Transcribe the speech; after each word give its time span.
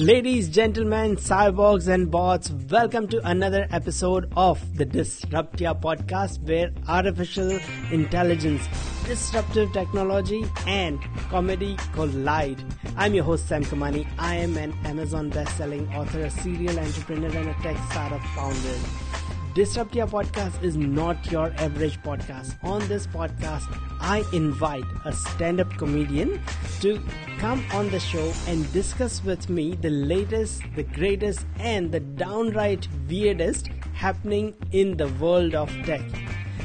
Ladies, 0.00 0.48
gentlemen, 0.48 1.16
cyborgs, 1.16 1.86
and 1.86 2.10
bots, 2.10 2.50
welcome 2.70 3.06
to 3.08 3.20
another 3.28 3.68
episode 3.70 4.32
of 4.34 4.58
the 4.78 4.86
Disruptia 4.86 5.78
podcast 5.78 6.40
where 6.48 6.70
artificial 6.88 7.60
intelligence, 7.92 8.66
disruptive 9.04 9.70
technology, 9.74 10.42
and 10.66 10.98
comedy 11.28 11.76
collide. 11.92 12.64
I'm 12.96 13.12
your 13.12 13.24
host, 13.24 13.46
Sam 13.46 13.62
Kamani. 13.62 14.06
I 14.18 14.36
am 14.36 14.56
an 14.56 14.72
Amazon 14.86 15.28
best-selling 15.28 15.86
author, 15.94 16.20
a 16.20 16.30
serial 16.30 16.78
entrepreneur, 16.78 17.36
and 17.36 17.50
a 17.50 17.54
tech 17.62 17.76
startup 17.90 18.22
founder. 18.28 19.09
Disruptia 19.54 20.08
podcast 20.08 20.62
is 20.62 20.76
not 20.76 21.28
your 21.32 21.52
average 21.58 22.00
podcast. 22.02 22.54
On 22.62 22.86
this 22.86 23.08
podcast, 23.08 23.66
I 24.00 24.22
invite 24.32 24.84
a 25.04 25.12
stand 25.12 25.60
up 25.60 25.70
comedian 25.76 26.40
to 26.82 27.02
come 27.38 27.64
on 27.72 27.90
the 27.90 27.98
show 27.98 28.32
and 28.46 28.72
discuss 28.72 29.24
with 29.24 29.50
me 29.50 29.74
the 29.74 29.90
latest, 29.90 30.62
the 30.76 30.84
greatest, 30.84 31.46
and 31.58 31.90
the 31.90 31.98
downright 31.98 32.86
weirdest 33.08 33.66
happening 33.92 34.54
in 34.70 34.96
the 34.96 35.08
world 35.14 35.56
of 35.56 35.68
tech. 35.84 36.02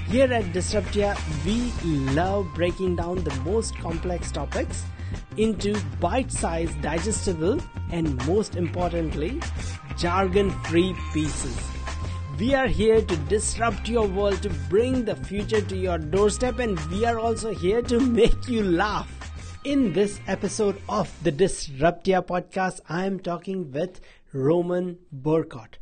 Here 0.08 0.32
at 0.32 0.54
Disruptia, 0.54 1.18
we 1.44 1.72
love 2.14 2.46
breaking 2.54 2.98
down 2.98 3.24
the 3.24 3.34
most 3.38 3.76
complex 3.80 4.32
topics 4.32 4.84
into 5.38 5.76
bite 6.00 6.32
sized, 6.32 6.80
digestible, 6.84 7.60
and 7.92 8.16
most 8.28 8.56
importantly, 8.56 9.42
jargon 9.98 10.52
free 10.66 10.96
pieces. 11.14 11.75
We 12.38 12.54
are 12.54 12.68
here 12.68 13.02
to 13.02 13.16
disrupt 13.30 13.88
your 13.88 14.08
world, 14.08 14.42
to 14.44 14.50
bring 14.70 15.06
the 15.06 15.16
future 15.16 15.62
to 15.62 15.78
your 15.78 15.98
doorstep, 15.98 16.60
and 16.60 16.78
we 16.88 17.06
are 17.06 17.18
also 17.18 17.54
here 17.54 17.82
to 17.84 17.98
make 17.98 18.50
you 18.50 18.62
laugh. 18.62 19.10
In 19.64 19.94
this 19.94 20.20
episode 20.28 20.82
of 20.90 21.10
the 21.24 21.32
Disruptia 21.32 22.26
podcast, 22.26 22.82
I 22.90 23.06
am 23.06 23.22
talking 23.22 23.72
with 23.72 24.02
Roman 24.34 24.98
Bercot. 25.14 25.78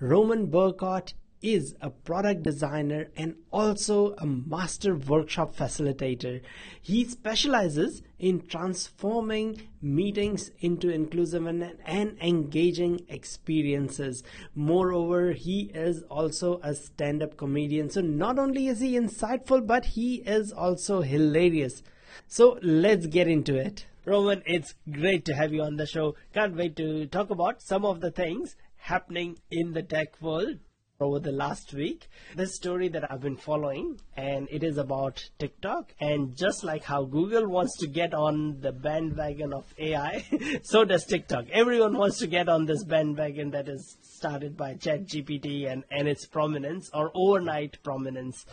Roman 0.00 0.48
Bercot 0.48 1.12
is 1.42 1.74
a 1.80 1.90
product 1.90 2.44
designer 2.44 3.08
and 3.16 3.34
also 3.50 4.14
a 4.18 4.26
master 4.26 4.94
workshop 4.94 5.56
facilitator. 5.56 6.40
He 6.80 7.04
specializes 7.04 8.02
in 8.18 8.46
transforming 8.46 9.68
meetings 9.82 10.52
into 10.60 10.88
inclusive 10.88 11.46
and, 11.46 11.74
and, 11.84 12.16
engaging 12.22 13.00
experiences. 13.08 14.22
Moreover, 14.54 15.32
he 15.32 15.72
is 15.74 16.02
also 16.04 16.60
a 16.62 16.74
stand 16.74 17.22
up 17.22 17.36
comedian. 17.36 17.90
So, 17.90 18.00
not 18.00 18.38
only 18.38 18.68
is 18.68 18.80
he 18.80 18.92
insightful, 18.92 19.66
but 19.66 19.84
he 19.84 20.16
is 20.16 20.52
also 20.52 21.02
hilarious. 21.02 21.82
So, 22.28 22.58
let's 22.62 23.06
get 23.06 23.26
into 23.26 23.56
it. 23.56 23.86
Roman, 24.04 24.42
it's 24.46 24.74
great 24.90 25.24
to 25.26 25.34
have 25.34 25.52
you 25.52 25.62
on 25.62 25.76
the 25.76 25.86
show. 25.86 26.14
Can't 26.32 26.56
wait 26.56 26.76
to 26.76 27.06
talk 27.06 27.30
about 27.30 27.62
some 27.62 27.84
of 27.84 28.00
the 28.00 28.10
things 28.10 28.56
happening 28.76 29.38
in 29.50 29.72
the 29.72 29.82
tech 29.82 30.20
world 30.20 30.58
over 31.02 31.18
the 31.18 31.32
last 31.32 31.72
week. 31.74 32.08
This 32.36 32.54
story 32.54 32.88
that 32.88 33.10
I've 33.10 33.20
been 33.20 33.36
following, 33.36 34.00
and 34.16 34.48
it 34.50 34.62
is 34.62 34.78
about 34.78 35.22
TikTok. 35.38 35.94
And 36.00 36.36
just 36.36 36.64
like 36.64 36.84
how 36.84 37.04
Google 37.04 37.48
wants 37.48 37.76
to 37.78 37.86
get 37.86 38.14
on 38.14 38.60
the 38.60 38.72
bandwagon 38.72 39.52
of 39.52 39.64
AI, 39.78 40.24
so 40.62 40.84
does 40.84 41.04
TikTok. 41.04 41.46
Everyone 41.52 41.96
wants 41.96 42.18
to 42.18 42.26
get 42.26 42.48
on 42.48 42.66
this 42.66 42.84
bandwagon 42.84 43.50
that 43.50 43.68
is 43.68 43.98
started 44.02 44.56
by 44.56 44.74
ChatGPT 44.74 45.70
and, 45.70 45.84
and 45.90 46.08
its 46.08 46.26
prominence 46.26 46.90
or 46.94 47.10
overnight 47.14 47.82
prominence 47.82 48.46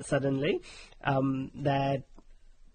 suddenly. 0.00 0.60
Um, 1.04 1.50
that 1.54 2.02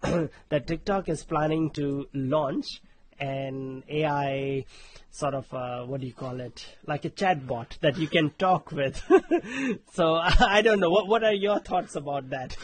that 0.02 0.66
TikTok 0.66 1.08
is 1.08 1.24
planning 1.24 1.70
to 1.70 2.06
launch 2.14 2.80
an 3.20 3.84
AI 3.88 4.64
sort 5.10 5.34
of 5.34 5.52
uh, 5.52 5.84
what 5.84 6.00
do 6.00 6.06
you 6.06 6.12
call 6.12 6.40
it? 6.40 6.66
Like 6.86 7.04
a 7.04 7.10
chatbot 7.10 7.78
that 7.80 7.98
you 7.98 8.08
can 8.08 8.30
talk 8.38 8.72
with. 8.72 9.02
So 9.92 10.14
i 10.56 10.62
don't 10.62 10.80
know. 10.80 10.90
What 10.90 11.08
what 11.08 11.24
are 11.24 11.32
your 11.32 11.58
thoughts 11.58 11.96
about 11.96 12.30
that? 12.30 12.56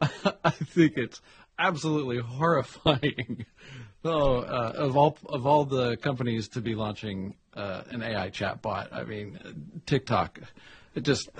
I 0.44 0.50
think 0.50 0.94
it's 0.96 1.20
absolutely 1.58 2.18
horrifying. 2.18 3.46
Oh 4.04 4.38
uh, 4.38 4.72
of 4.74 4.96
all 4.96 5.16
of 5.26 5.46
all 5.46 5.64
the 5.64 5.96
companies 5.96 6.48
to 6.48 6.60
be 6.60 6.74
launching 6.74 7.36
uh, 7.54 7.82
an 7.90 8.02
ai 8.02 8.30
chatbot 8.30 8.92
i 8.92 9.04
mean 9.04 9.38
tiktok 9.86 10.40
it 10.96 11.02
just 11.02 11.30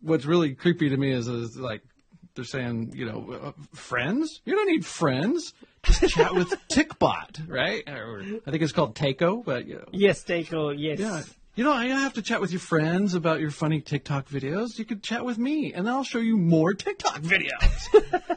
what's 0.00 0.24
really 0.24 0.54
creepy 0.54 0.88
to 0.88 0.96
me 0.96 1.12
is, 1.12 1.28
is 1.28 1.56
like 1.56 1.82
they're 2.34 2.44
saying, 2.44 2.92
you 2.94 3.04
know, 3.04 3.32
uh, 3.32 3.52
friends? 3.74 4.40
You 4.44 4.54
don't 4.54 4.68
need 4.68 4.86
friends. 4.86 5.52
Chat 6.08 6.34
with 6.34 6.54
TikBot, 6.68 7.48
right? 7.48 7.88
Or, 7.88 8.22
I 8.46 8.50
think 8.50 8.62
it's 8.62 8.72
called 8.72 8.94
Tako, 8.94 9.44
but 9.44 9.66
you 9.66 9.76
know. 9.76 9.88
Yes, 9.92 10.24
Tako, 10.24 10.74
yes. 10.76 10.98
Yeah. 10.98 11.22
You 11.56 11.64
know, 11.64 11.72
I 11.72 11.88
don't 11.88 11.98
have 11.98 12.14
to 12.14 12.22
chat 12.22 12.40
with 12.40 12.52
your 12.52 12.60
friends 12.60 13.14
about 13.14 13.40
your 13.40 13.50
funny 13.50 13.80
TikTok 13.80 14.28
videos. 14.28 14.78
You 14.78 14.84
could 14.84 15.02
chat 15.02 15.24
with 15.24 15.38
me, 15.38 15.72
and 15.72 15.88
I'll 15.88 16.04
show 16.04 16.20
you 16.20 16.36
more 16.36 16.72
TikTok 16.72 17.20
videos. 17.20 18.28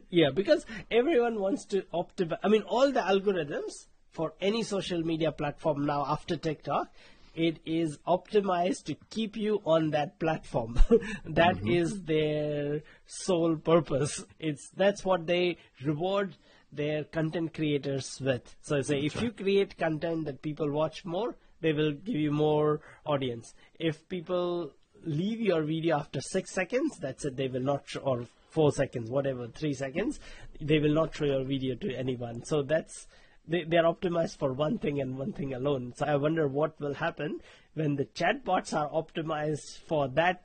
yeah, 0.10 0.28
because 0.34 0.66
everyone 0.90 1.40
wants 1.40 1.64
to 1.66 1.82
optimize. 1.94 2.38
I 2.42 2.48
mean, 2.48 2.62
all 2.62 2.92
the 2.92 3.00
algorithms 3.00 3.86
for 4.12 4.34
any 4.40 4.62
social 4.62 5.00
media 5.02 5.32
platform 5.32 5.86
now 5.86 6.04
after 6.06 6.36
TikTok 6.36 6.88
it 7.36 7.58
is 7.66 7.98
optimized 8.08 8.84
to 8.84 8.96
keep 9.10 9.36
you 9.36 9.60
on 9.64 9.90
that 9.90 10.18
platform. 10.18 10.80
That 11.26 11.56
mm-hmm. 11.56 11.68
is 11.68 12.02
their 12.02 12.82
sole 13.06 13.56
purpose. 13.56 14.24
It's 14.40 14.70
that's 14.70 15.04
what 15.04 15.26
they 15.26 15.58
reward 15.84 16.34
their 16.72 17.04
content 17.04 17.54
creators 17.54 18.20
with. 18.20 18.54
So 18.62 18.80
say 18.82 19.00
if 19.00 19.20
you 19.22 19.30
create 19.30 19.76
content 19.78 20.26
that 20.26 20.42
people 20.42 20.70
watch 20.70 21.04
more, 21.04 21.36
they 21.60 21.72
will 21.72 21.92
give 21.92 22.16
you 22.16 22.32
more 22.32 22.80
audience. 23.04 23.54
If 23.78 24.08
people 24.08 24.72
leave 25.04 25.40
your 25.40 25.62
video 25.62 25.98
after 25.98 26.20
six 26.20 26.52
seconds, 26.52 26.98
that's 26.98 27.24
it. 27.24 27.36
They 27.36 27.48
will 27.48 27.62
not 27.62 27.88
show, 27.88 28.00
or 28.00 28.26
four 28.50 28.72
seconds, 28.72 29.10
whatever, 29.10 29.48
three 29.48 29.74
seconds, 29.74 30.20
they 30.60 30.78
will 30.78 30.94
not 30.94 31.14
show 31.14 31.24
your 31.24 31.44
video 31.44 31.74
to 31.76 31.94
anyone. 31.94 32.44
So 32.44 32.62
that's 32.62 33.06
they, 33.48 33.64
they 33.64 33.76
are 33.76 33.94
optimized 33.94 34.38
for 34.38 34.52
one 34.52 34.78
thing 34.78 35.00
and 35.00 35.16
one 35.16 35.32
thing 35.32 35.54
alone. 35.54 35.92
So 35.96 36.06
I 36.06 36.16
wonder 36.16 36.48
what 36.48 36.80
will 36.80 36.94
happen 36.94 37.40
when 37.74 37.96
the 37.96 38.06
chatbots 38.06 38.74
are 38.74 38.90
optimized 38.90 39.78
for 39.86 40.08
that 40.08 40.44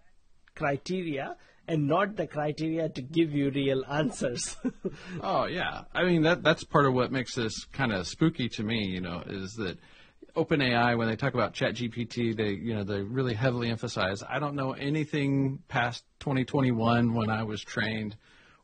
criteria 0.56 1.36
and 1.68 1.88
not 1.88 2.16
the 2.16 2.28
criteria 2.28 2.90
to 2.90 3.02
give 3.02 3.32
you 3.32 3.50
real 3.50 3.84
answers. 3.90 4.56
oh 5.22 5.46
yeah, 5.46 5.84
I 5.94 6.04
mean 6.04 6.24
that 6.24 6.44
that's 6.44 6.64
part 6.64 6.86
of 6.86 6.94
what 6.94 7.12
makes 7.12 7.36
this 7.36 7.66
kind 7.66 7.92
of 7.92 8.08
spooky 8.08 8.50
to 8.50 8.64
me. 8.64 8.86
You 8.86 9.02
know, 9.02 9.24
is 9.26 9.54
that 9.56 9.78
OpenAI 10.36 10.98
when 10.98 11.08
they 11.08 11.16
talk 11.16 11.34
about 11.34 11.54
ChatGPT, 11.54 12.36
they 12.36 12.52
you 12.52 12.76
know 12.76 12.84
they 12.84 13.02
really 13.02 13.34
heavily 13.34 13.70
emphasize. 13.70 14.24
I 14.28 14.40
don't 14.40 14.56
know 14.56 14.74
anything 14.74 15.60
past 15.68 16.04
2021 16.20 17.14
when 17.14 17.30
I 17.30 17.44
was 17.44 17.62
trained 17.62 18.16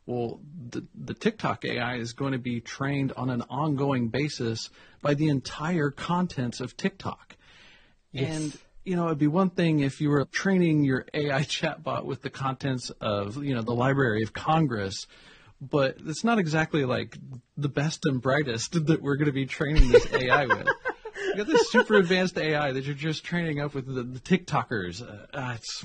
well, 0.08 0.40
the, 0.70 0.86
the 0.94 1.12
TikTok 1.12 1.66
AI 1.66 1.96
is 1.96 2.14
going 2.14 2.32
to 2.32 2.38
be 2.38 2.62
trained 2.62 3.12
on 3.12 3.28
an 3.28 3.42
ongoing 3.50 4.08
basis 4.08 4.70
by 5.02 5.12
the 5.12 5.28
entire 5.28 5.90
contents 5.90 6.60
of 6.60 6.78
TikTok. 6.78 7.36
Yes. 8.10 8.40
And 8.40 8.58
you 8.88 8.96
know, 8.96 9.06
it'd 9.06 9.18
be 9.18 9.26
one 9.26 9.50
thing 9.50 9.80
if 9.80 10.00
you 10.00 10.08
were 10.08 10.24
training 10.24 10.82
your 10.82 11.04
AI 11.12 11.42
chatbot 11.42 12.04
with 12.04 12.22
the 12.22 12.30
contents 12.30 12.90
of, 13.02 13.44
you 13.44 13.54
know, 13.54 13.60
the 13.60 13.74
Library 13.74 14.22
of 14.22 14.32
Congress, 14.32 15.06
but 15.60 15.98
it's 16.06 16.24
not 16.24 16.38
exactly 16.38 16.86
like 16.86 17.18
the 17.58 17.68
best 17.68 18.06
and 18.06 18.22
brightest 18.22 18.72
that 18.86 19.02
we're 19.02 19.16
going 19.16 19.26
to 19.26 19.32
be 19.32 19.44
training 19.44 19.90
this 19.90 20.10
AI 20.12 20.46
with. 20.46 20.68
You 21.26 21.34
got 21.36 21.46
this 21.46 21.70
super 21.70 21.96
advanced 21.96 22.38
AI 22.38 22.72
that 22.72 22.84
you're 22.84 22.94
just 22.94 23.24
training 23.24 23.60
up 23.60 23.74
with 23.74 23.86
the, 23.86 24.02
the 24.02 24.20
TikTokers. 24.20 25.02
Uh, 25.02 25.36
uh, 25.36 25.54
it's, 25.56 25.84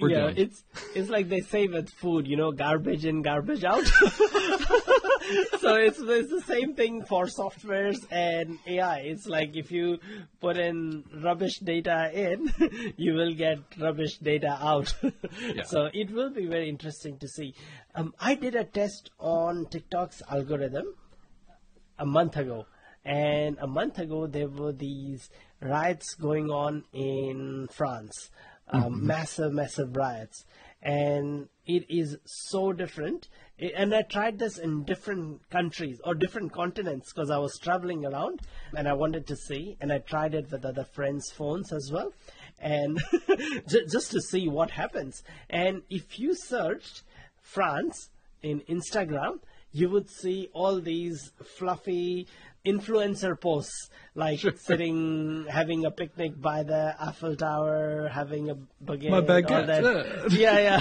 we're 0.00 0.10
yeah, 0.10 0.32
it's 0.36 0.64
it's 0.94 1.08
like 1.08 1.28
they 1.28 1.40
say 1.40 1.66
with 1.66 1.90
food, 1.90 2.26
you 2.26 2.36
know, 2.36 2.52
garbage 2.52 3.04
in, 3.04 3.22
garbage 3.22 3.64
out. 3.64 3.84
so 5.60 5.74
it's 5.74 5.98
it's 6.00 6.30
the 6.30 6.42
same 6.46 6.74
thing 6.74 7.04
for 7.04 7.26
softwares 7.26 7.98
and 8.10 8.58
AI. 8.66 8.98
It's 8.98 9.26
like 9.26 9.56
if 9.56 9.70
you 9.70 9.98
put 10.40 10.56
in 10.56 11.04
rubbish 11.22 11.58
data 11.58 12.10
in, 12.12 12.52
you 12.96 13.14
will 13.14 13.34
get 13.34 13.58
rubbish 13.80 14.18
data 14.18 14.58
out. 14.60 14.94
yeah. 15.02 15.64
So 15.64 15.88
it 15.92 16.10
will 16.10 16.30
be 16.30 16.46
very 16.46 16.68
interesting 16.68 17.18
to 17.18 17.28
see. 17.28 17.54
Um, 17.94 18.14
I 18.20 18.34
did 18.34 18.54
a 18.54 18.64
test 18.64 19.10
on 19.18 19.66
TikTok's 19.70 20.22
algorithm 20.30 20.94
a 21.98 22.06
month 22.06 22.36
ago. 22.36 22.66
And 23.04 23.56
a 23.60 23.66
month 23.66 23.98
ago, 23.98 24.26
there 24.26 24.48
were 24.48 24.72
these 24.72 25.30
riots 25.62 26.14
going 26.14 26.50
on 26.50 26.84
in 26.92 27.68
France 27.72 28.30
um, 28.70 28.82
mm-hmm. 28.82 29.06
massive, 29.06 29.52
massive 29.52 29.96
riots. 29.96 30.44
And 30.80 31.48
it 31.66 31.86
is 31.88 32.18
so 32.24 32.72
different. 32.72 33.28
And 33.58 33.92
I 33.94 34.02
tried 34.02 34.38
this 34.38 34.58
in 34.58 34.84
different 34.84 35.48
countries 35.50 36.00
or 36.04 36.14
different 36.14 36.52
continents 36.52 37.12
because 37.12 37.30
I 37.30 37.38
was 37.38 37.58
traveling 37.58 38.06
around 38.06 38.42
and 38.76 38.86
I 38.86 38.92
wanted 38.92 39.26
to 39.26 39.36
see. 39.36 39.76
And 39.80 39.92
I 39.92 39.98
tried 39.98 40.34
it 40.34 40.50
with 40.50 40.64
other 40.64 40.84
friends' 40.84 41.30
phones 41.30 41.72
as 41.72 41.90
well. 41.92 42.12
And 42.60 43.00
just 43.68 44.12
to 44.12 44.20
see 44.20 44.48
what 44.48 44.70
happens. 44.70 45.22
And 45.50 45.82
if 45.90 46.18
you 46.18 46.34
searched 46.34 47.02
France 47.42 48.10
in 48.42 48.60
Instagram, 48.68 49.40
you 49.72 49.90
would 49.90 50.08
see 50.08 50.48
all 50.52 50.80
these 50.80 51.32
fluffy 51.56 52.26
influencer 52.66 53.40
posts 53.40 53.90
like 54.14 54.40
sitting 54.56 55.46
having 55.48 55.84
a 55.86 55.90
picnic 55.90 56.40
by 56.40 56.62
the 56.62 56.94
Eiffel 57.00 57.36
Tower, 57.36 58.08
having 58.12 58.50
a 58.50 58.56
baguette. 58.84 59.10
My 59.10 59.20
baguette, 59.20 59.66
that. 59.66 60.32
yeah, 60.32 60.58
yeah, 60.58 60.80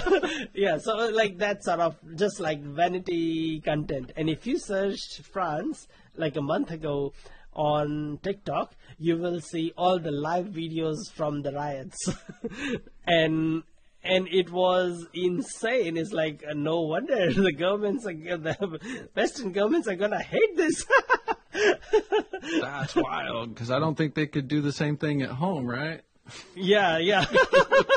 yeah. 0.53 0.77
So 0.79 0.95
like 1.09 1.37
that 1.37 1.63
sort 1.63 1.79
of 1.79 1.95
just 2.15 2.39
like 2.39 2.61
vanity 2.61 3.61
content. 3.61 4.11
And 4.15 4.29
if 4.29 4.47
you 4.47 4.57
searched 4.57 5.21
France 5.21 5.87
like 6.15 6.35
a 6.35 6.41
month 6.41 6.71
ago 6.71 7.13
on 7.53 8.19
TikTok, 8.23 8.73
you 8.97 9.17
will 9.17 9.39
see 9.39 9.73
all 9.77 9.99
the 9.99 10.11
live 10.11 10.47
videos 10.47 11.11
from 11.13 11.41
the 11.41 11.51
riots, 11.51 12.09
and 13.07 13.63
and 14.03 14.27
it 14.27 14.51
was 14.51 15.05
insane. 15.13 15.97
It's 15.97 16.11
like 16.11 16.43
uh, 16.49 16.53
no 16.53 16.81
wonder 16.81 17.33
the 17.33 17.51
governments, 17.51 18.05
are, 18.05 18.13
the 18.13 19.09
Western 19.15 19.51
governments, 19.51 19.87
are 19.87 19.95
gonna 19.95 20.21
hate 20.21 20.55
this. 20.55 20.85
That's 22.61 22.95
wild 22.95 23.53
because 23.53 23.71
I 23.71 23.79
don't 23.79 23.95
think 23.95 24.15
they 24.15 24.27
could 24.27 24.47
do 24.47 24.61
the 24.61 24.71
same 24.71 24.97
thing 24.97 25.21
at 25.21 25.29
home, 25.29 25.65
right? 25.65 26.01
Yeah, 26.55 26.97
yeah. 26.97 27.25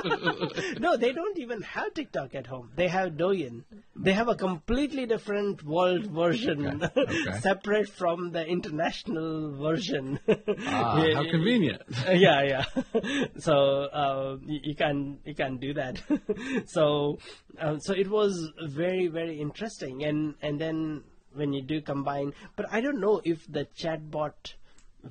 no, 0.79 0.97
they 0.97 1.13
don't 1.13 1.39
even 1.39 1.63
have 1.63 1.95
TikTok 1.95 2.35
at 2.35 2.47
home. 2.47 2.71
They 2.77 2.89
have 2.89 3.13
Douyin. 3.13 3.65
They 3.97 4.13
have 4.13 4.29
a 4.29 4.35
completely 4.35 5.07
different 5.07 5.63
world 5.63 6.07
version, 6.07 6.83
Okay, 6.83 6.91
okay. 7.01 7.39
separate 7.41 7.89
from 7.89 8.31
the 8.33 8.47
international 8.47 9.57
version. 9.57 10.19
Ah, 10.67 11.05
how 11.15 11.31
convenient. 11.31 11.83
yeah, 12.13 12.43
yeah. 12.43 12.65
so 13.39 13.55
uh, 13.93 14.37
you, 14.47 14.61
you 14.63 14.75
can 14.75 15.19
you 15.25 15.35
can 15.35 15.59
do 15.59 15.75
that. 15.75 16.01
so 16.67 17.19
uh, 17.61 17.79
so 17.79 17.93
it 17.93 18.09
was 18.09 18.51
very 18.69 19.09
very 19.09 19.41
interesting, 19.41 20.05
and 20.05 20.35
and 20.43 20.61
then 20.61 21.03
when 21.35 21.53
you 21.53 21.63
do 21.63 21.81
combine, 21.81 22.33
but 22.57 22.67
I 22.71 22.81
don't 22.81 23.01
know 23.01 23.21
if 23.25 23.47
the 23.51 23.67
chatbot 23.77 24.55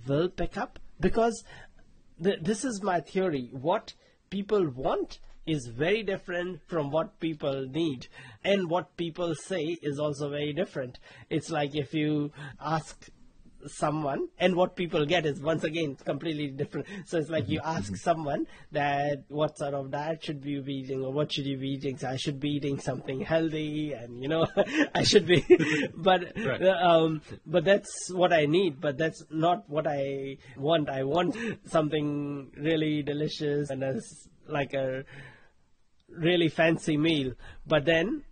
will 0.07 0.29
pick 0.29 0.57
up 0.57 0.79
because 0.99 1.43
th- 2.23 2.39
this 2.41 2.63
is 2.65 2.81
my 2.83 2.99
theory. 2.99 3.49
What 3.51 3.93
people 4.29 4.67
want 4.69 5.19
is 5.45 5.67
very 5.67 6.03
different 6.03 6.61
from 6.67 6.91
what 6.91 7.19
people 7.19 7.65
need, 7.65 8.07
and 8.43 8.69
what 8.69 8.95
people 8.97 9.33
say 9.33 9.77
is 9.81 9.99
also 9.99 10.29
very 10.29 10.53
different. 10.53 10.99
It's 11.29 11.49
like 11.49 11.75
if 11.75 11.93
you 11.93 12.31
ask 12.59 13.09
someone 13.67 14.27
and 14.39 14.55
what 14.55 14.75
people 14.75 15.05
get 15.05 15.25
is 15.25 15.39
once 15.41 15.63
again 15.63 15.95
completely 16.05 16.47
different. 16.47 16.87
So 17.05 17.17
it's 17.17 17.29
like 17.29 17.49
you 17.49 17.59
ask 17.63 17.95
someone 17.95 18.47
that 18.71 19.23
what 19.29 19.57
sort 19.57 19.73
of 19.73 19.91
diet 19.91 20.23
should 20.23 20.43
you 20.45 20.61
be 20.61 20.75
eating 20.75 21.03
or 21.03 21.11
what 21.11 21.31
should 21.31 21.45
you 21.45 21.57
be 21.57 21.69
eating? 21.69 21.97
So 21.97 22.07
i 22.09 22.15
should 22.15 22.39
be 22.39 22.49
eating 22.49 22.79
something 22.79 23.21
healthy 23.21 23.93
and 23.93 24.21
you 24.21 24.29
know 24.29 24.47
i 24.95 25.03
should 25.03 25.25
be 25.25 25.45
but 25.95 26.33
Right. 26.37 26.61
um 26.63 27.21
but 27.45 27.65
that's 27.65 28.11
what 28.11 28.31
i 28.33 28.45
need 28.45 28.79
but 28.79 28.97
that's 28.97 29.23
not 29.29 29.69
what 29.69 29.87
i 29.87 30.37
want. 30.57 30.89
I 30.89 31.03
want 31.03 31.35
something 31.67 32.51
really 32.57 33.01
delicious 33.03 33.69
and 33.69 33.83
as 33.83 34.27
like 34.47 34.73
a 34.73 35.03
really 36.09 36.49
fancy 36.49 36.97
meal. 36.97 37.33
But 37.67 37.85
then 37.85 38.23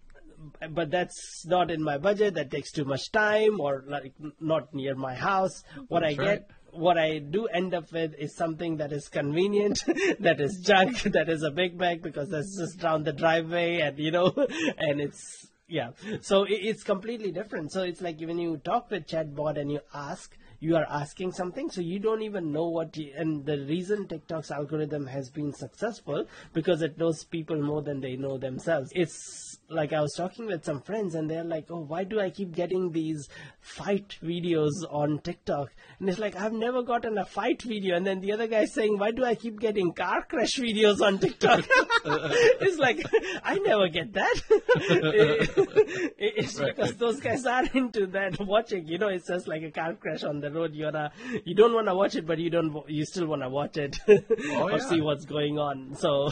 but 0.72 0.92
that's 0.92 1.46
not 1.46 1.72
in 1.72 1.82
my 1.84 1.98
budget. 1.98 2.36
That 2.36 2.52
takes 2.52 2.72
too 2.72 2.86
much 2.86 3.12
time 3.12 3.60
or 3.60 3.84
like 3.88 4.14
not 4.40 4.74
near 4.74 4.96
my 4.96 5.16
house. 5.16 5.64
What 5.88 6.04
i 6.04 6.14
That's 6.14 6.18
get 6.18 6.28
right. 6.28 6.42
what 6.72 6.98
i 6.98 7.18
do 7.20 7.46
end 7.48 7.74
up 7.74 7.92
with 7.92 8.14
is 8.20 8.36
something 8.36 8.78
that 8.78 8.92
is 8.92 9.08
convenient 9.10 9.84
that 10.20 10.40
is 10.40 10.60
junk 10.60 11.02
that 11.18 11.28
is 11.30 11.42
a 11.44 11.50
big 11.52 11.78
bag 11.78 12.02
because 12.04 12.30
that's 12.30 12.58
just 12.60 12.80
down 12.80 13.04
the 13.04 13.14
driveway 13.14 13.80
and 13.80 13.98
you 13.98 14.12
know 14.12 14.32
and 14.78 15.02
it's 15.02 15.48
yeah. 15.70 15.90
So 16.22 16.44
i- 16.46 16.48
it's 16.70 16.84
completely 16.84 17.32
different. 17.32 17.74
So 17.74 17.84
it's 17.84 18.00
like 18.02 18.20
when 18.22 18.38
you 18.38 18.56
talk 18.58 18.90
with 18.90 19.06
chatbot 19.08 19.60
and 19.60 19.70
you 19.72 19.82
ask 19.94 20.38
you 20.60 20.76
are 20.76 20.86
asking 20.90 21.34
something. 21.34 21.70
So 21.70 21.82
you 21.82 22.00
don't 22.00 22.22
even 22.24 22.52
know 22.52 22.68
what 22.70 22.96
you, 22.98 23.12
and 23.16 23.46
the 23.46 23.58
reason 23.66 24.08
tiktok's 24.08 24.50
algorithm 24.50 25.06
has 25.08 25.30
been 25.30 25.54
successful 25.54 26.26
because 26.54 26.82
it 26.82 26.98
knows 26.98 27.24
people 27.26 27.62
more 27.62 27.82
than 27.84 28.00
they 28.00 28.16
know 28.16 28.38
themselves. 28.38 28.92
It's 28.96 29.57
like 29.70 29.92
i 29.92 30.00
was 30.00 30.14
talking 30.16 30.46
with 30.46 30.64
some 30.64 30.80
friends 30.82 31.14
and 31.14 31.30
they're 31.30 31.44
like 31.44 31.66
oh 31.70 31.80
why 31.82 32.04
do 32.04 32.20
i 32.22 32.30
keep 32.30 32.54
getting 32.56 32.92
these 32.92 33.28
fight 33.60 34.16
videos 34.24 34.72
on 34.90 35.20
tiktok? 35.20 35.70
And 36.00 36.08
it's 36.10 36.20
like 36.20 36.36
i've 36.38 36.54
never 36.54 36.84
gotten 36.84 37.18
a 37.18 37.26
fight 37.26 37.62
video. 37.62 37.96
And 37.98 38.08
then 38.08 38.22
the 38.22 38.32
other 38.32 38.48
guy 38.48 38.64
saying 38.66 38.98
why 38.98 39.12
do 39.12 39.26
i 39.26 39.36
keep 39.36 39.60
getting 39.60 39.92
car 39.92 40.24
crash 40.24 40.56
videos 40.56 41.02
on 41.02 41.20
tiktok? 41.20 41.66
It's 42.06 42.78
like 42.78 43.04
i 43.44 43.56
never 43.56 43.90
get 43.90 44.14
that. 44.14 44.42
It's 46.18 46.60
Right. 46.60 46.76
because 46.76 46.96
those 46.96 47.20
guys 47.20 47.46
are 47.46 47.66
into 47.74 48.08
that 48.08 48.40
watching. 48.40 48.88
You 48.88 48.98
know 48.98 49.10
it's 49.10 49.28
just 49.28 49.48
like 49.48 49.64
a 49.64 49.72
car 49.72 49.94
crash 49.96 50.24
on 50.24 50.40
the 50.40 50.52
road. 50.52 50.74
You're 50.74 50.90
a, 50.96 51.12
you 51.46 51.56
don't 51.56 51.74
want 51.74 51.88
to 51.88 51.96
watch 51.96 52.16
it 52.16 52.26
but 52.26 52.38
you 52.40 52.50
don't 52.50 52.74
you 52.90 53.06
still 53.06 53.28
want 53.28 53.42
to 53.42 53.50
watch 53.50 53.78
it 53.78 53.98
oh, 54.08 54.64
or 54.64 54.72
yeah. 54.72 54.78
see 54.78 55.02
what's 55.02 55.26
going 55.26 55.60
on. 55.60 55.96
So 55.96 56.30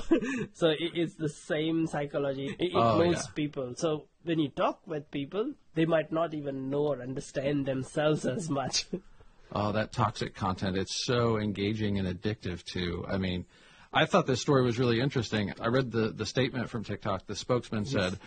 so 0.54 0.70
it, 0.70 0.92
it's 0.96 1.16
the 1.16 1.30
same 1.30 1.86
psychology. 1.88 2.56
It, 2.60 2.72
it 2.72 2.72
Oh, 2.76 3.02
yeah. 3.04 3.25
People 3.28 3.74
so 3.76 4.06
when 4.24 4.40
you 4.40 4.50
talk 4.50 4.80
with 4.86 5.10
people 5.12 5.54
they 5.74 5.86
might 5.86 6.12
not 6.12 6.34
even 6.34 6.70
know 6.70 6.88
or 6.88 7.02
understand 7.02 7.66
themselves 7.66 8.26
as 8.26 8.50
much 8.50 8.86
Oh, 9.52 9.72
that 9.72 9.92
toxic 9.92 10.36
content. 10.36 10.78
It's 10.78 11.06
so 11.06 11.38
engaging 11.38 11.98
and 11.98 12.08
addictive 12.08 12.64
too. 12.64 13.06
I 13.08 13.18
mean, 13.18 13.46
I 13.94 14.06
thought 14.06 14.28
this 14.28 14.42
story 14.42 14.64
was 14.64 14.78
really 14.78 15.00
interesting. 15.00 15.54
I 15.62 15.68
read 15.68 15.92
the, 15.92 16.10
the 16.10 16.26
statement 16.26 16.70
from 16.70 16.84
TikTok. 16.84 17.26
The 17.28 17.36
spokesman 17.36 17.86
said, 17.86 18.20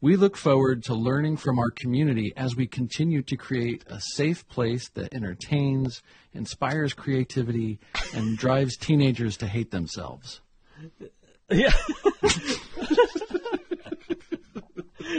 We 0.00 0.16
look 0.16 0.36
forward 0.36 0.82
to 0.84 0.94
learning 0.94 1.36
from 1.36 1.60
our 1.60 1.70
community 1.70 2.32
as 2.36 2.56
we 2.56 2.66
continue 2.66 3.22
to 3.22 3.36
create 3.36 3.84
a 3.86 4.00
safe 4.00 4.48
place 4.48 4.88
that 4.94 5.14
entertains, 5.14 6.02
inspires 6.32 6.94
creativity, 6.94 7.78
and 8.12 8.36
drives 8.36 8.76
teenagers 8.76 9.36
to 9.38 9.46
hate 9.46 9.70
themselves. 9.70 10.40
Yeah. 11.50 11.72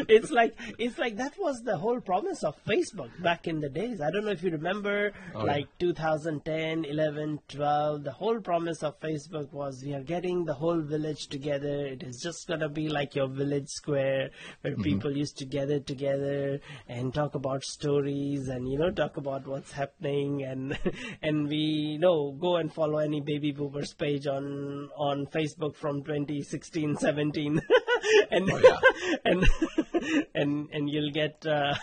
it's 0.09 0.31
like 0.31 0.55
it's 0.77 0.97
like 0.97 1.17
that 1.17 1.33
was 1.37 1.61
the 1.63 1.77
whole 1.77 1.99
promise 2.01 2.43
of 2.43 2.55
Facebook 2.65 3.09
back 3.21 3.47
in 3.47 3.59
the 3.59 3.69
days. 3.69 4.01
I 4.01 4.09
don't 4.11 4.25
know 4.25 4.31
if 4.31 4.43
you 4.43 4.51
remember 4.51 5.11
Oh, 5.35 5.43
like 5.45 5.67
2010, 5.79 6.85
11, 6.85 7.39
12, 7.47 8.03
the 8.03 8.11
whole 8.11 8.39
promise 8.39 8.83
of 8.83 8.99
Facebook 8.99 9.51
was 9.51 9.83
we 9.83 9.93
are 9.93 10.01
getting 10.03 10.45
the 10.45 10.53
whole 10.53 10.81
village 10.81 11.27
together. 11.27 11.85
It 11.87 12.03
is 12.03 12.21
just 12.21 12.47
going 12.47 12.59
to 12.61 12.69
be 12.69 12.89
like 12.89 13.15
your 13.15 13.27
village 13.27 13.69
square 13.69 14.29
where 14.61 14.73
Mm-hmm. 14.73 14.81
people 14.81 15.15
used 15.15 15.37
to 15.37 15.45
gather 15.45 15.79
together 15.79 16.59
and 16.87 17.13
talk 17.13 17.35
about 17.35 17.63
stories 17.63 18.47
and 18.47 18.67
you 18.67 18.77
know 18.79 18.89
talk 18.89 19.17
about 19.17 19.45
what's 19.47 19.71
happening 19.71 20.43
and 20.43 20.77
and 21.21 21.47
we 21.47 21.57
you 21.57 21.99
know 21.99 22.31
go 22.31 22.55
and 22.55 22.73
follow 22.73 22.97
any 22.97 23.21
baby 23.21 23.51
boomers 23.51 23.93
page 23.93 24.25
on 24.25 24.89
on 24.97 25.27
Facebook 25.27 25.75
from 25.75 26.01
2016 26.03 26.97
17 26.97 27.61
and 28.31 28.49
Oh, 28.51 28.77
and 29.25 29.45
and 30.35 30.69
and 30.71 30.89
you'll 30.89 31.11
get 31.11 31.45
uh, 31.45 31.73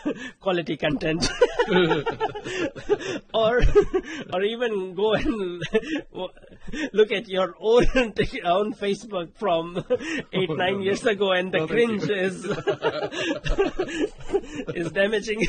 quality 0.41 0.77
content. 0.77 1.29
Or 3.35 3.61
or 4.33 4.43
even 4.43 4.95
go 4.95 5.15
and 5.15 5.63
look 6.93 7.13
at 7.13 7.29
your 7.29 7.55
own 7.61 7.87
own 8.45 8.75
Facebook 8.75 9.35
from 9.37 9.85
eight 10.33 10.51
Oh, 10.51 10.55
nine 10.55 10.79
no, 10.79 10.81
years 10.81 11.05
no. 11.05 11.13
ago 11.13 11.33
and 11.33 11.53
the 11.53 11.59
No, 11.59 11.67
cringe 11.67 12.09
is 12.09 12.45
is 14.75 14.91
damaging. 14.93 15.47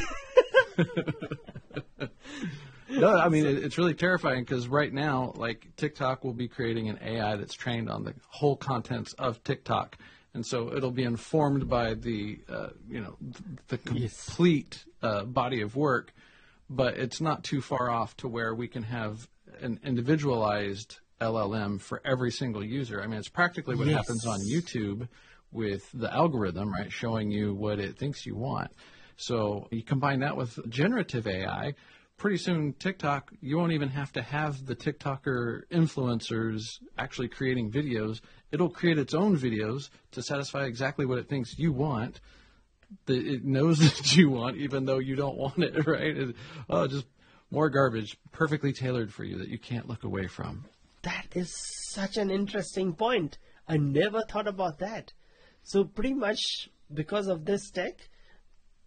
No, 2.90 3.18
I 3.18 3.30
mean 3.30 3.46
it's 3.46 3.78
really 3.78 3.94
terrifying 3.94 4.44
because 4.44 4.68
right 4.68 4.92
now, 4.94 5.32
like 5.38 5.68
TikTok 5.78 6.24
will 6.26 6.34
be 6.34 6.48
creating 6.50 6.90
an 6.90 7.00
AI 7.02 7.38
that's 7.38 7.54
trained 7.54 7.90
on 7.90 8.04
the 8.04 8.14
whole 8.28 8.58
contents 8.58 9.14
of 9.14 9.42
TikTok, 9.44 9.98
and 10.34 10.46
so 10.46 10.74
it'll 10.76 10.92
be 10.92 11.04
informed 11.04 11.68
by 11.68 11.94
the 11.94 12.40
uh, 12.50 12.70
you 12.90 13.02
know 13.02 13.18
th- 13.20 13.60
the 13.68 13.78
complete 13.78 14.86
uh, 15.02 15.24
body 15.26 15.62
of 15.62 15.76
work, 15.76 16.14
but 16.70 16.96
it's 16.98 17.22
not 17.22 17.44
too 17.44 17.62
far 17.62 17.90
off 17.90 18.16
to 18.18 18.28
where 18.28 18.54
we 18.56 18.68
can 18.68 18.84
have 18.84 19.28
an 19.62 19.80
individualized 19.84 21.00
LLM 21.20 21.80
for 21.80 22.02
every 22.06 22.32
single 22.32 22.64
user. 22.64 23.02
I 23.02 23.08
mean, 23.08 23.20
it's 23.20 23.30
practically 23.30 23.76
what 23.76 23.88
Yes. 23.88 23.98
happens 23.98 24.26
on 24.26 24.40
YouTube 24.40 25.08
with 25.52 25.84
the 25.94 26.12
algorithm, 26.12 26.72
right, 26.72 26.92
showing 26.92 27.30
you 27.30 27.54
what 27.54 27.80
it 27.80 27.98
thinks 27.98 28.26
you 28.26 28.36
want. 28.36 28.72
So 29.18 29.68
you 29.70 29.84
combine 29.84 30.22
that 30.22 30.36
with 30.38 30.58
generative 30.70 31.28
AI, 31.28 31.76
pretty 32.22 32.38
soon 32.38 32.74
TikTok, 32.74 33.34
you 33.42 33.58
won't 33.58 33.72
even 33.72 33.90
have 33.90 34.14
to 34.14 34.22
have 34.22 34.64
the 34.68 34.76
TikToker 34.76 35.64
influencers 35.72 36.78
actually 36.96 37.28
creating 37.28 37.72
videos. 37.72 38.22
It'll 38.52 38.70
create 38.70 39.00
its 39.00 39.16
own 39.16 39.36
videos 39.36 39.90
to 40.12 40.22
satisfy 40.22 40.66
exactly 40.66 41.08
what 41.08 41.18
it 41.18 41.28
thinks 41.28 41.58
you 41.58 41.74
want. 41.74 42.22
It 43.08 43.44
knows 43.44 43.80
that 43.98 44.16
you 44.16 44.30
want, 44.30 44.58
even 44.58 44.86
though 44.86 45.00
you 45.00 45.16
don't 45.16 45.36
want 45.36 45.64
it, 45.64 45.88
right? 45.88 46.16
It, 46.16 46.36
oh, 46.70 46.86
just 46.86 47.08
more 47.50 47.72
garbage, 47.72 48.16
perfectly 48.32 48.72
tailored 48.72 49.12
for 49.12 49.24
you 49.24 49.40
that 49.40 49.50
you 49.50 49.58
can't 49.58 49.90
look 49.90 50.04
away 50.04 50.28
from. 50.28 50.66
That 51.02 51.26
is 51.34 51.52
such 51.90 52.18
an 52.18 52.30
interesting 52.30 52.94
point. 52.94 53.40
I 53.68 53.78
never 53.78 54.22
thought 54.30 54.48
about 54.48 54.78
that. 54.78 55.12
So 55.64 55.86
pretty 55.86 56.14
much 56.14 56.70
because 56.94 57.26
of 57.26 57.46
this 57.46 57.72
tech, 57.72 58.11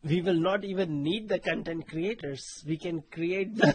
we 0.05 0.21
will 0.21 0.39
not 0.39 0.65
even 0.65 1.03
need 1.03 1.29
the 1.29 1.39
content 1.39 1.89
creators. 1.89 2.63
We 2.67 2.77
can 2.77 3.03
create 3.11 3.57
the. 3.57 3.75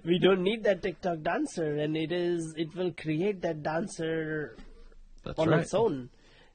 we 0.04 0.18
don't 0.18 0.42
need 0.42 0.62
that 0.64 0.82
TikTok 0.82 1.22
dancer, 1.22 1.76
and 1.78 1.96
it 1.96 2.12
is 2.12 2.54
it 2.56 2.74
will 2.76 2.92
create 2.92 3.42
that 3.42 3.62
dancer 3.62 4.56
That's 5.24 5.38
on 5.38 5.48
right. 5.48 5.60
its 5.60 5.74
own. 5.74 6.10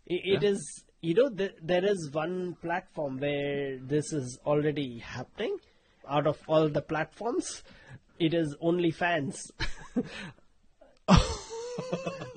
It, 0.05 0.21
it 0.35 0.43
Yeah. 0.43 0.49
is 0.51 0.83
you 1.01 1.13
know 1.15 1.29
th- 1.29 1.55
there 1.61 1.85
is 1.85 2.09
one 2.11 2.55
platform 2.61 3.19
where 3.19 3.77
this 3.77 4.13
is 4.13 4.39
already 4.45 4.99
happening. 4.99 5.57
Out 6.09 6.25
of 6.25 6.37
all 6.47 6.69
the 6.69 6.81
platforms, 6.81 7.61
it 8.19 8.33
is 8.33 8.55
OnlyFans. 8.63 9.51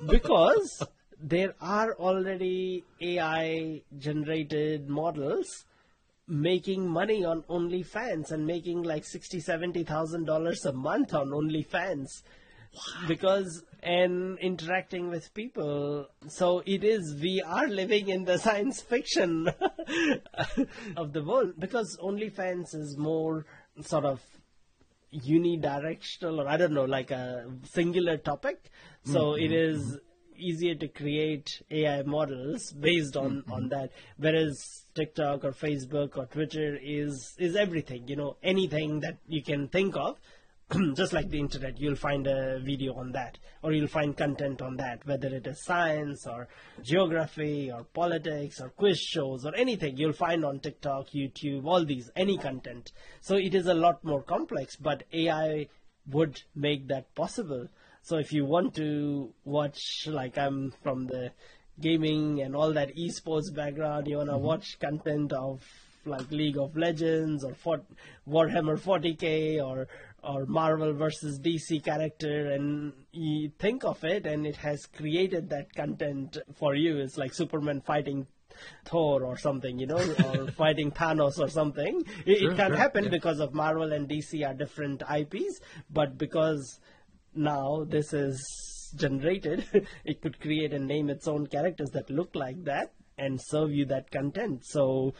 because 0.06 0.82
there 1.20 1.54
are 1.60 1.94
already 1.94 2.84
AI 3.00 3.82
generated 3.98 4.88
models 4.88 5.64
making 6.28 6.88
money 6.88 7.24
on 7.24 7.42
OnlyFans 7.42 8.30
and 8.30 8.46
making 8.46 8.82
like 8.82 9.04
sixty, 9.04 9.40
seventy 9.40 9.84
thousand 9.84 10.24
dollars 10.24 10.64
a 10.64 10.72
month 10.72 11.14
on 11.14 11.30
OnlyFans. 11.30 12.22
Because 13.06 13.62
and 13.82 14.38
interacting 14.38 15.10
with 15.10 15.34
people. 15.34 16.06
So 16.28 16.62
it 16.64 16.84
is 16.84 17.18
we 17.20 17.42
are 17.44 17.68
living 17.68 18.08
in 18.08 18.24
the 18.24 18.38
science 18.46 18.80
fiction 18.80 19.48
of 20.96 21.12
the 21.12 21.22
world. 21.22 21.54
Because 21.58 21.98
OnlyFans 22.02 22.74
is 22.74 22.96
more 22.96 23.44
sort 23.82 24.04
of 24.04 24.20
unidirectional 25.14 26.42
or 26.42 26.48
I 26.48 26.56
don't 26.56 26.72
know, 26.72 26.84
like 26.84 27.10
a 27.10 27.46
singular 27.64 28.16
topic. 28.16 28.70
So 29.04 29.20
mm-hmm. 29.20 29.44
it 29.44 29.52
is 29.52 29.82
mm-hmm. 29.82 29.96
Easier 30.42 30.74
to 30.74 30.88
create 30.88 31.62
AI 31.70 32.02
models 32.02 32.72
based 32.72 33.16
on, 33.16 33.42
mm-hmm. 33.42 33.52
on 33.52 33.68
that. 33.68 33.90
Whereas 34.16 34.86
TikTok 34.94 35.44
or 35.44 35.52
Facebook 35.52 36.16
or 36.16 36.26
Twitter 36.26 36.78
is 36.82 37.34
is 37.38 37.56
everything, 37.56 38.08
you 38.08 38.16
know, 38.16 38.36
anything 38.42 39.00
that 39.00 39.18
you 39.26 39.42
can 39.42 39.68
think 39.68 39.96
of. 39.96 40.18
Just 40.94 41.12
like 41.12 41.28
the 41.28 41.38
internet, 41.38 41.78
you'll 41.78 41.96
find 41.96 42.26
a 42.26 42.58
video 42.60 42.94
on 42.94 43.12
that, 43.12 43.36
or 43.62 43.72
you'll 43.72 43.88
find 43.88 44.16
content 44.16 44.62
on 44.62 44.76
that, 44.76 45.06
whether 45.06 45.28
it 45.28 45.46
is 45.46 45.62
science 45.62 46.26
or 46.26 46.48
geography 46.82 47.70
or 47.70 47.84
politics 47.84 48.60
or 48.60 48.70
quiz 48.70 48.98
shows 48.98 49.44
or 49.44 49.54
anything 49.54 49.98
you'll 49.98 50.14
find 50.14 50.44
on 50.44 50.60
TikTok, 50.60 51.08
YouTube, 51.10 51.66
all 51.66 51.84
these, 51.84 52.10
any 52.16 52.38
content. 52.38 52.92
So 53.20 53.36
it 53.36 53.54
is 53.54 53.66
a 53.66 53.74
lot 53.74 54.02
more 54.02 54.22
complex, 54.22 54.76
but 54.76 55.02
AI 55.12 55.68
would 56.06 56.42
make 56.54 56.88
that 56.88 57.14
possible. 57.14 57.68
So 58.02 58.18
if 58.18 58.32
you 58.32 58.44
want 58.44 58.74
to 58.76 59.32
watch, 59.44 60.06
like 60.06 60.36
I'm 60.36 60.72
from 60.82 61.06
the 61.06 61.32
gaming 61.80 62.40
and 62.42 62.54
all 62.54 62.72
that 62.72 62.96
esports 62.96 63.54
background, 63.54 64.08
you 64.08 64.16
want 64.16 64.28
to 64.28 64.34
mm-hmm. 64.34 64.44
watch 64.44 64.78
content 64.80 65.32
of 65.32 65.62
like 66.04 66.30
League 66.30 66.58
of 66.58 66.76
Legends 66.76 67.44
or 67.44 67.54
Fort, 67.54 67.84
Warhammer 68.28 68.78
40k 68.78 69.64
or 69.64 69.86
or 70.24 70.46
Marvel 70.46 70.92
versus 70.92 71.40
DC 71.40 71.84
character, 71.84 72.52
and 72.52 72.92
you 73.10 73.50
think 73.58 73.84
of 73.84 74.04
it, 74.04 74.24
and 74.24 74.46
it 74.46 74.54
has 74.56 74.86
created 74.86 75.50
that 75.50 75.74
content 75.74 76.38
for 76.54 76.76
you. 76.76 76.98
It's 76.98 77.18
like 77.18 77.34
Superman 77.34 77.80
fighting 77.80 78.28
Thor 78.84 79.24
or 79.24 79.36
something, 79.36 79.78
you 79.78 79.86
know, 79.86 79.96
or 80.34 80.50
fighting 80.52 80.92
Thanos 80.92 81.38
or 81.38 81.48
something. 81.48 82.04
It, 82.24 82.38
Sure, 82.38 82.52
it 82.52 82.56
can 82.56 82.70
sure, 82.70 82.76
happen 82.76 83.04
yeah. 83.04 83.10
because 83.10 83.40
of 83.40 83.52
Marvel 83.52 83.92
and 83.92 84.08
DC 84.08 84.46
are 84.46 84.54
different 84.54 85.02
IPs, 85.02 85.60
but 85.90 86.16
because 86.18 86.78
now 87.34 87.84
this 87.88 88.12
is 88.12 88.92
generated, 88.96 89.64
it 90.04 90.20
could 90.20 90.40
create 90.40 90.72
and 90.72 90.86
name 90.86 91.10
its 91.10 91.26
own 91.26 91.46
characters 91.46 91.90
that 91.90 92.10
look 92.10 92.34
like 92.34 92.64
that 92.64 92.92
and 93.18 93.40
serve 93.40 93.72
you 93.72 93.84
that 93.86 94.10
content. 94.10 94.64
So 94.64 95.14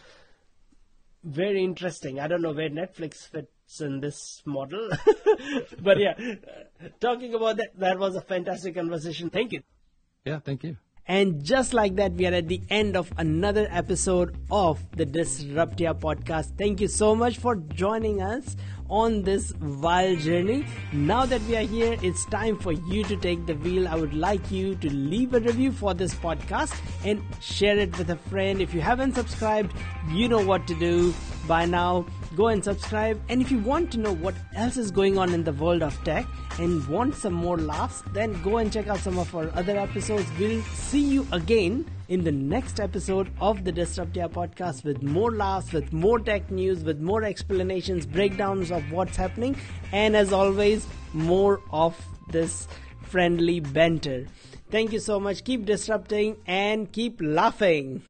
very 1.24 1.62
interesting. 1.62 2.18
I 2.18 2.26
don't 2.26 2.42
know 2.42 2.52
where 2.52 2.70
Netflix 2.70 3.28
fits 3.30 3.80
in 3.80 4.00
this 4.00 4.42
model, 4.44 4.90
but 5.80 5.98
yeah, 5.98 6.14
talking 7.00 7.34
about 7.34 7.56
that, 7.56 7.70
that 7.78 7.98
was 7.98 8.16
a 8.16 8.20
fantastic 8.20 8.74
conversation. 8.74 9.30
Thank 9.30 9.52
you. 9.52 9.62
Yeah, 10.24 10.40
thank 10.40 10.64
you. 10.64 10.76
And 11.06 11.42
just 11.42 11.74
like 11.74 11.96
that, 11.96 12.12
we 12.12 12.26
are 12.26 12.32
at 12.32 12.46
the 12.46 12.62
end 12.70 12.96
of 12.96 13.12
another 13.18 13.66
episode 13.70 14.36
of 14.52 14.78
the 14.92 15.04
Disruptia 15.04 15.98
podcast. 15.98 16.56
Thank 16.56 16.80
you 16.80 16.86
so 16.86 17.16
much 17.16 17.38
for 17.38 17.56
joining 17.56 18.22
us 18.22 18.56
on 18.88 19.22
this 19.22 19.52
wild 19.56 20.20
journey. 20.20 20.64
Now 20.92 21.26
that 21.26 21.42
we 21.42 21.56
are 21.56 21.66
here, 21.66 21.96
it's 22.02 22.24
time 22.26 22.56
for 22.56 22.70
you 22.70 23.02
to 23.04 23.16
take 23.16 23.46
the 23.46 23.54
wheel. 23.54 23.88
I 23.88 23.96
would 23.96 24.14
like 24.14 24.50
you 24.52 24.76
to 24.76 24.92
leave 24.92 25.34
a 25.34 25.40
review 25.40 25.72
for 25.72 25.92
this 25.92 26.14
podcast 26.14 26.78
and 27.04 27.20
share 27.40 27.78
it 27.78 27.98
with 27.98 28.10
a 28.10 28.16
friend. 28.16 28.62
If 28.62 28.72
you 28.72 28.80
haven't 28.80 29.14
subscribed, 29.14 29.74
you 30.10 30.28
know 30.28 30.44
what 30.44 30.68
to 30.68 30.74
do 30.76 31.12
by 31.48 31.66
now. 31.66 32.06
Go 32.34 32.48
and 32.48 32.64
subscribe. 32.64 33.20
And 33.28 33.42
if 33.42 33.50
you 33.50 33.58
want 33.58 33.92
to 33.92 33.98
know 33.98 34.14
what 34.14 34.34
else 34.54 34.78
is 34.78 34.90
going 34.90 35.18
on 35.18 35.34
in 35.34 35.44
the 35.44 35.52
world 35.52 35.82
of 35.82 36.02
tech 36.02 36.26
and 36.58 36.86
want 36.88 37.14
some 37.14 37.34
more 37.34 37.58
laughs, 37.58 38.02
then 38.12 38.40
go 38.42 38.56
and 38.56 38.72
check 38.72 38.88
out 38.88 39.00
some 39.00 39.18
of 39.18 39.34
our 39.34 39.50
other 39.54 39.76
episodes. 39.76 40.26
We'll 40.38 40.62
see 40.62 41.02
you 41.02 41.26
again 41.30 41.90
in 42.08 42.24
the 42.24 42.32
next 42.32 42.80
episode 42.80 43.30
of 43.38 43.64
the 43.64 43.72
Disruptia 43.72 44.30
podcast 44.30 44.82
with 44.82 45.02
more 45.02 45.30
laughs, 45.32 45.72
with 45.72 45.92
more 45.92 46.18
tech 46.18 46.50
news, 46.50 46.82
with 46.82 47.00
more 47.00 47.22
explanations, 47.22 48.06
breakdowns 48.06 48.70
of 48.70 48.90
what's 48.90 49.16
happening, 49.16 49.54
and 49.92 50.16
as 50.16 50.32
always, 50.32 50.86
more 51.12 51.60
of 51.70 52.02
this 52.30 52.66
friendly 53.02 53.60
banter. 53.60 54.26
Thank 54.70 54.92
you 54.92 55.00
so 55.00 55.20
much. 55.20 55.44
Keep 55.44 55.66
disrupting 55.66 56.36
and 56.46 56.90
keep 56.90 57.20
laughing. 57.20 58.00